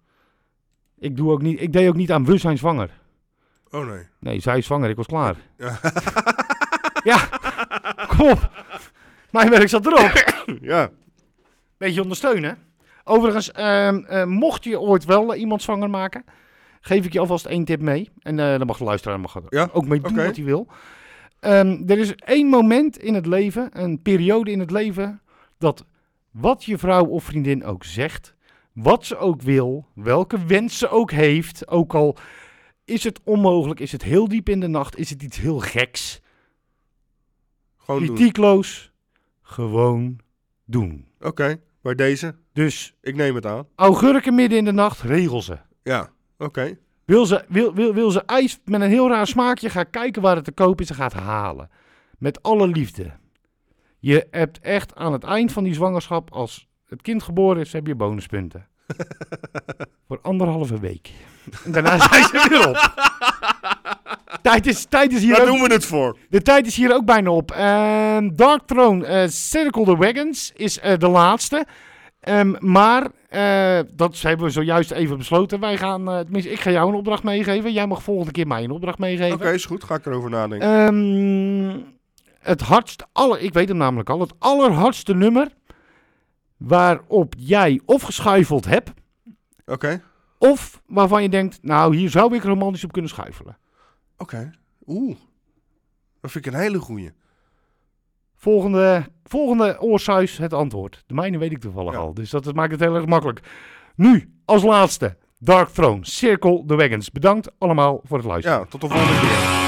[0.99, 2.91] Ik, doe ook niet, ik deed ook niet aan we zijn zwanger.
[3.71, 4.07] Oh nee.
[4.19, 5.37] Nee, zij is zwanger, ik was klaar.
[5.57, 5.79] Ja.
[7.05, 7.29] Ja,
[8.07, 8.51] kom op.
[9.31, 10.35] Mijn werk zat erop.
[10.73, 10.91] ja.
[11.77, 12.59] Beetje ondersteunen.
[13.05, 16.25] Overigens, ehm, eh, mocht je ooit wel eh, iemand zwanger maken,
[16.81, 18.11] geef ik je alvast één tip mee.
[18.19, 20.67] En eh dan mag de luisteraar mag er Ja, ook mee doen wat hij wil.
[21.41, 25.21] Ehm, er is één moment in het leven, een periode in het leven,
[25.59, 25.85] dat
[26.33, 28.35] wat je vrouw of vriendin ook zegt,
[28.72, 32.16] wat ze ook wil, welke wens ze ook heeft, ook al
[32.85, 36.20] is het onmogelijk, is het heel diep in de nacht, is het iets heel geks,
[37.76, 38.14] Gewoon doen.
[38.14, 38.93] kritiekloos,
[39.43, 40.18] gewoon
[40.64, 41.07] doen.
[41.20, 42.35] Oké, bij deze.
[42.53, 43.66] Dus Ik neem het aan.
[43.74, 45.59] augurken midden in de nacht, regel ze.
[45.83, 46.78] Ja, oké.
[47.05, 50.37] Wil ze, wil, wil, wil ze ijs met een heel raar smaakje, ga kijken waar
[50.37, 51.70] het te koop is en ga het halen.
[52.18, 53.12] Met alle liefde.
[54.05, 57.87] Je hebt echt aan het eind van die zwangerschap, als het kind geboren is, heb
[57.87, 58.67] je bonuspunten.
[60.09, 61.11] Voor anderhalve week.
[61.65, 62.93] En daarna zijn ze weer op.
[64.43, 66.17] Tijd is, tijd is hier Daar ook, doen we het voor.
[66.29, 67.51] de tijd is hier ook bijna op.
[67.51, 71.67] Ehm, Dark Throne, eh, Circle the Wagons is eh, de laatste.
[72.21, 75.61] Ehm, maar, eh, dat hebben we zojuist even besloten.
[75.61, 77.73] Wij gaan, eh, tenminste, ik ga jou een opdracht meegeven.
[77.73, 79.35] Jij mag volgende keer mij een opdracht meegeven.
[79.35, 79.85] Oké, is goed.
[79.85, 80.69] Ga ik erover nadenken.
[80.69, 81.81] Ehm,
[82.43, 85.49] het hardste, alle, ik weet hem namelijk al, het allerhardste nummer
[86.57, 88.93] waarop jij of geschuifeld hebt,
[89.66, 90.03] Oké.
[90.38, 93.59] of waarvan je denkt, nou, hier zou ik romantisch op kunnen schuifelen.
[94.18, 94.51] Oké.
[94.86, 95.16] Oeh.
[96.20, 97.11] Dat vind ik een hele goeie.
[98.36, 101.05] Volgende, volgende oorsuis het antwoord.
[101.07, 101.99] De mijne weet ik toevallig Ja.
[101.99, 103.40] al, dus dat maakt het heel erg makkelijk.
[103.97, 107.11] Nu, als laatste, Dark Throne, Circle the Wagons.
[107.11, 108.59] Bedankt allemaal voor het luisteren.
[108.59, 109.62] Ja, tot de volgende keer.